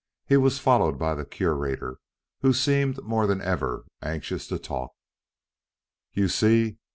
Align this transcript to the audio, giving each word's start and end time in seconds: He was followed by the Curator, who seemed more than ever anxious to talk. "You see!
He 0.25 0.35
was 0.35 0.57
followed 0.57 0.97
by 0.97 1.13
the 1.13 1.25
Curator, 1.25 1.99
who 2.41 2.53
seemed 2.53 3.03
more 3.03 3.27
than 3.27 3.39
ever 3.39 3.85
anxious 4.01 4.47
to 4.47 4.57
talk. 4.57 4.89
"You 6.13 6.27
see! 6.27 6.77